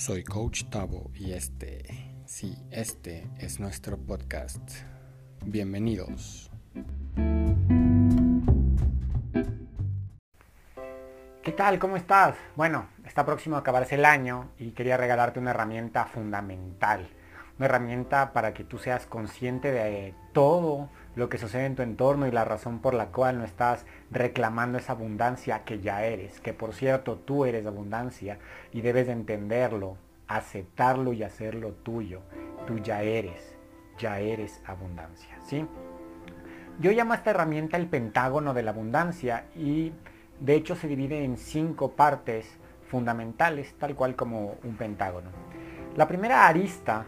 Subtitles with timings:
[0.00, 1.84] Soy Coach Tavo y este,
[2.24, 4.62] sí, este es nuestro podcast.
[5.44, 6.50] Bienvenidos.
[11.42, 11.78] ¿Qué tal?
[11.78, 12.34] ¿Cómo estás?
[12.56, 17.06] Bueno, está próximo a acabarse el año y quería regalarte una herramienta fundamental.
[17.60, 22.26] Una herramienta para que tú seas consciente de todo lo que sucede en tu entorno
[22.26, 26.54] y la razón por la cual no estás reclamando esa abundancia que ya eres, que
[26.54, 28.38] por cierto tú eres abundancia
[28.72, 32.22] y debes entenderlo, aceptarlo y hacerlo tuyo.
[32.66, 33.54] Tú ya eres,
[33.98, 35.66] ya eres abundancia, ¿sí?
[36.78, 39.92] Yo llamo a esta herramienta el pentágono de la abundancia y
[40.40, 45.28] de hecho se divide en cinco partes fundamentales, tal cual como un pentágono.
[45.94, 47.04] La primera arista,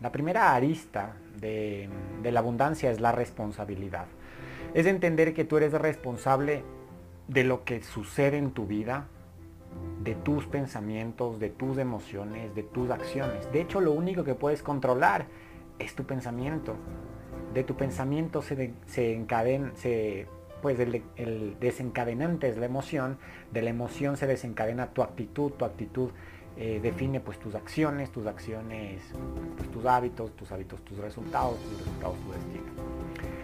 [0.00, 1.88] la primera arista de,
[2.22, 4.06] la abundancia es la responsabilidad.
[4.74, 6.62] Es entender que tú eres responsable
[7.28, 9.06] de lo que sucede en tu vida,
[10.02, 13.50] de tus pensamientos, de tus emociones, de tus acciones.
[13.52, 15.26] De hecho, lo único que puedes controlar
[15.78, 16.76] es tu pensamiento.
[17.54, 19.72] De tu pensamiento se, se encadena,
[20.62, 23.18] pues el, desencadenante es la emoción,
[23.52, 26.10] de la emoción se desencadena tu actitud, tu actitud
[26.56, 29.02] eh, define pues tus acciones, tus acciones,
[29.56, 32.64] pues, tus hábitos, tus hábitos, tus resultados, tus resultados, tu destino.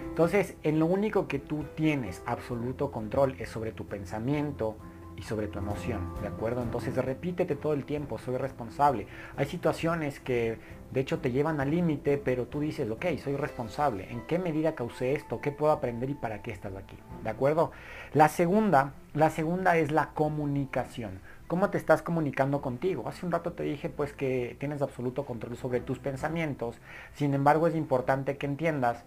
[0.09, 4.77] Entonces, en lo único que tú tienes absoluto control es sobre tu pensamiento
[5.17, 6.63] y sobre tu emoción, ¿de acuerdo?
[6.63, 9.07] Entonces repítete todo el tiempo, soy responsable.
[9.37, 10.59] Hay situaciones que
[10.91, 14.11] de hecho te llevan al límite, pero tú dices, ok, soy responsable.
[14.11, 15.41] ¿En qué medida causé esto?
[15.41, 16.97] ¿Qué puedo aprender y para qué estás aquí?
[17.23, 17.73] ¿De acuerdo?
[18.15, 21.21] La segunda, la segunda es la comunicación
[21.53, 23.07] cómo te estás comunicando contigo.
[23.07, 26.81] Hace un rato te dije pues que tienes absoluto control sobre tus pensamientos,
[27.13, 29.05] sin embargo es importante que entiendas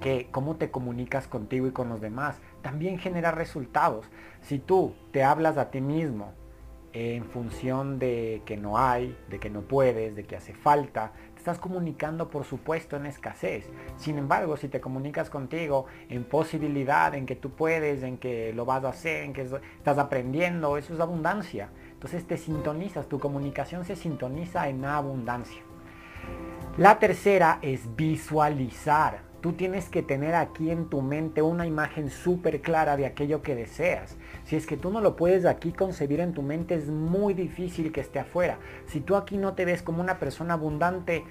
[0.00, 4.06] que cómo te comunicas contigo y con los demás también genera resultados.
[4.40, 6.32] Si tú te hablas a ti mismo
[6.94, 11.12] en función de que no hay, de que no puedes, de que hace falta,
[11.42, 13.68] estás comunicando, por supuesto, en escasez.
[13.96, 18.64] Sin embargo, si te comunicas contigo en posibilidad, en que tú puedes, en que lo
[18.64, 21.70] vas a hacer, en que estás aprendiendo, eso es abundancia.
[21.94, 25.62] Entonces te sintonizas, tu comunicación se sintoniza en abundancia.
[26.78, 29.32] La tercera es visualizar.
[29.42, 33.56] Tú tienes que tener aquí en tu mente una imagen súper clara de aquello que
[33.56, 34.16] deseas.
[34.44, 37.90] Si es que tú no lo puedes aquí concebir en tu mente, es muy difícil
[37.90, 38.58] que esté afuera.
[38.86, 41.24] Si tú aquí no te ves como una persona abundante,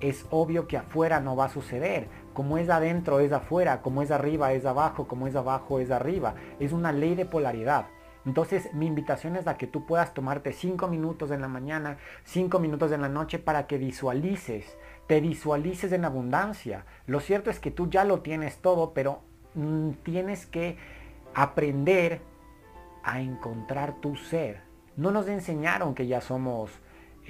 [0.00, 2.08] es obvio que afuera no va a suceder.
[2.32, 3.82] Como es adentro, es afuera.
[3.82, 5.06] Como es arriba, es abajo.
[5.06, 6.34] Como es abajo, es arriba.
[6.58, 7.86] Es una ley de polaridad.
[8.26, 12.58] Entonces mi invitación es a que tú puedas tomarte cinco minutos en la mañana, cinco
[12.58, 14.76] minutos en la noche para que visualices
[15.10, 16.84] te visualices en abundancia.
[17.08, 19.22] Lo cierto es que tú ya lo tienes todo, pero
[19.54, 20.76] mm, tienes que
[21.34, 22.20] aprender
[23.02, 24.60] a encontrar tu ser.
[24.96, 26.70] No nos enseñaron que ya somos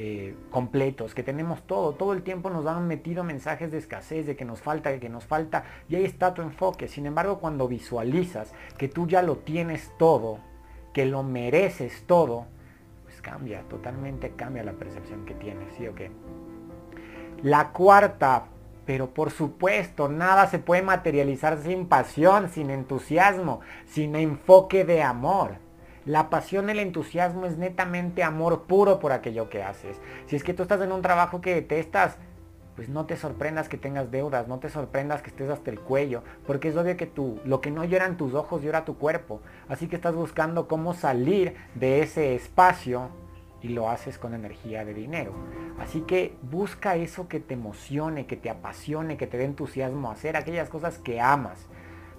[0.02, 1.92] eh, completos, que tenemos todo.
[1.92, 5.10] Todo el tiempo nos han metido mensajes de escasez, de que nos falta, de que
[5.10, 5.64] nos falta.
[5.90, 6.88] Y ahí está tu enfoque.
[6.88, 10.38] Sin embargo, cuando visualizas que tú ya lo tienes todo,
[10.94, 12.46] que lo mereces todo,
[13.04, 16.10] pues cambia, totalmente cambia la percepción que tienes, ¿sí o qué?
[17.42, 18.46] La cuarta,
[18.86, 25.56] pero por supuesto, nada se puede materializar sin pasión, sin entusiasmo, sin enfoque de amor.
[26.06, 30.00] La pasión, el entusiasmo es netamente amor puro por aquello que haces.
[30.26, 32.16] Si es que tú estás en un trabajo que detestas,
[32.76, 36.22] pues no te sorprendas que tengas deudas, no te sorprendas que estés hasta el cuello,
[36.46, 39.42] porque es obvio que tú, lo que no lloran tus ojos, llora tu cuerpo.
[39.68, 43.10] Así que estás buscando cómo salir de ese espacio
[43.60, 45.34] y lo haces con energía de dinero.
[45.78, 50.36] Así que busca eso que te emocione, que te apasione, que te dé entusiasmo, hacer
[50.36, 51.66] aquellas cosas que amas.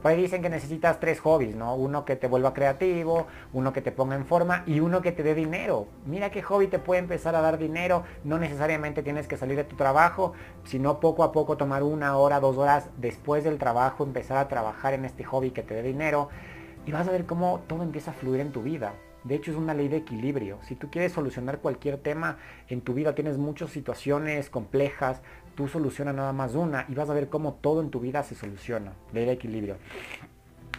[0.02, 1.76] Pues dicen que necesitas tres hobbies, ¿no?
[1.76, 5.22] Uno que te vuelva creativo, uno que te ponga en forma y uno que te
[5.22, 5.86] dé dinero.
[6.08, 8.04] Mira qué hobby te puede empezar a dar dinero.
[8.24, 12.40] No necesariamente tienes que salir de tu trabajo, sino poco a poco tomar una hora,
[12.40, 16.30] dos horas después del trabajo, empezar a trabajar en este hobby que te dé dinero.
[16.88, 18.94] Y vas a ver cómo todo empieza a fluir en tu vida.
[19.24, 20.58] De hecho, es una ley de equilibrio.
[20.64, 22.38] Si tú quieres solucionar cualquier tema
[22.70, 25.22] en tu vida, tienes muchas situaciones complejas,
[25.56, 28.36] tú solucionas nada más una y vas a ver cómo todo en tu vida se
[28.36, 28.94] soluciona.
[29.14, 29.78] Ley de equilibrio.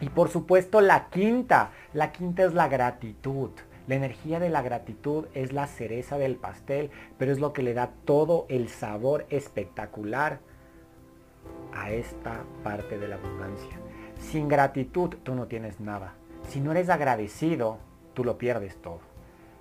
[0.00, 1.71] Y por supuesto, la quinta.
[1.94, 3.50] La quinta es la gratitud.
[3.87, 7.75] La energía de la gratitud es la cereza del pastel, pero es lo que le
[7.75, 10.41] da todo el sabor espectacular
[11.73, 13.79] a esta parte de la abundancia.
[14.19, 16.15] Sin gratitud tú no tienes nada.
[16.49, 17.79] Si no eres agradecido,
[18.14, 19.00] tú lo pierdes todo.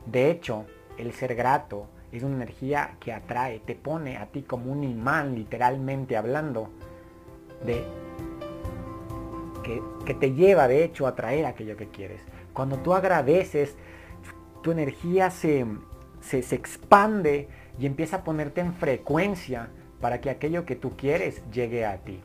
[0.06, 0.65] De hecho,
[0.98, 5.36] el ser grato es una energía que atrae, te pone a ti como un imán,
[5.36, 6.69] literalmente hablando,
[7.65, 7.83] de
[9.63, 12.21] que, te lleva de hecho a atraer aquello que quieres.
[12.53, 13.75] Cuando tú agradeces,
[14.62, 15.65] tu energía se,
[16.19, 17.48] se, se expande
[17.80, 19.69] y empieza a ponerte en frecuencia
[20.01, 22.19] para que aquello que tú quieres llegue a ti.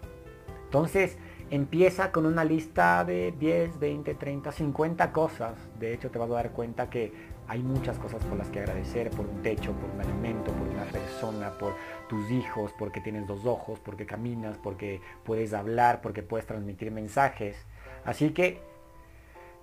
[0.65, 1.17] Entonces,
[1.51, 5.55] empieza con una lista de 10, 20, 30, 50 cosas.
[5.79, 7.13] De hecho, te vas a dar cuenta que
[7.49, 10.85] hay muchas cosas por las que agradecer, por un techo, por un alimento, por una
[10.85, 11.75] persona, por
[12.09, 17.57] tus hijos, porque tienes dos ojos, porque caminas, porque puedes hablar, porque puedes transmitir mensajes.
[18.05, 18.61] Así que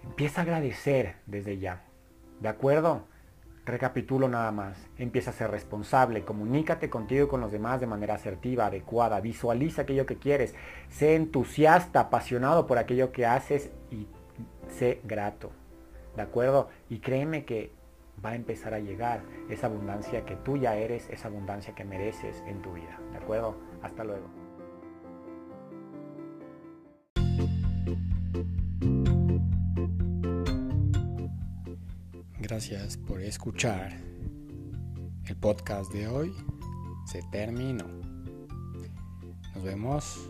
[0.04, 1.84] empieza a agradecer desde ya.
[2.40, 3.08] ¿De acuerdo?
[3.66, 4.78] Recapitulo nada más.
[4.98, 9.84] Empieza a ser responsable, comunícate contigo y con los demás de manera asertiva, adecuada, visualiza
[9.84, 10.54] aquello que quieres,
[10.90, 14.08] sé entusiasta, apasionado por aquello que haces y
[14.68, 15.52] sé grato.
[16.16, 16.70] ¿De acuerdo?
[16.90, 17.72] Y créeme que
[18.24, 22.44] va a empezar a llegar esa abundancia que tú ya eres, esa abundancia que mereces
[22.48, 23.00] en tu vida.
[23.12, 23.56] ¿De acuerdo?
[23.82, 24.28] Hasta luego.
[32.54, 34.00] gracias por escuchar.
[35.26, 36.32] El podcast de hoy
[37.04, 37.88] se terminó.
[39.56, 40.30] Nos vemos.